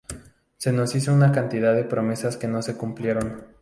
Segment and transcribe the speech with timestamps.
[0.57, 3.45] Se nos hizo una cantidad de promesas que no se cumplieron.